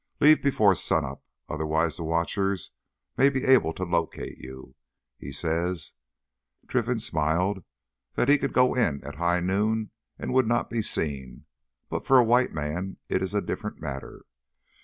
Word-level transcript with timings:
Leave 0.19 0.41
before 0.41 0.73
sunup. 0.73 1.23
Otherwise 1.47 1.97
the 1.97 2.03
watchers 2.03 2.71
may 3.19 3.29
be 3.29 3.43
able 3.43 3.71
to 3.71 3.83
locate 3.83 4.39
you. 4.39 4.73
He 5.19 5.31
says"—Trinfan 5.31 6.99
smiled—"that 6.99 8.27
he 8.27 8.39
could 8.39 8.51
go 8.51 8.75
at 8.75 9.15
high 9.17 9.41
noon 9.41 9.91
and 10.17 10.33
would 10.33 10.47
not 10.47 10.71
be 10.71 10.81
seen. 10.81 11.45
But 11.87 12.07
for 12.07 12.17
a 12.17 12.23
white 12.23 12.51
man 12.51 12.97
is 13.09 13.35
a 13.35 13.41
different 13.43 13.79
matter." 13.79 14.25